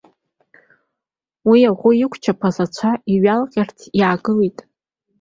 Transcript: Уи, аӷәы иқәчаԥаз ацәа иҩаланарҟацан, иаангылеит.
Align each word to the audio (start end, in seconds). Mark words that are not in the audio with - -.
Уи, 1.49 1.59
аӷәы 1.69 1.91
иқәчаԥаз 2.03 2.57
ацәа 2.63 2.91
иҩаланарҟацан, 3.13 3.91
иаангылеит. 3.99 4.57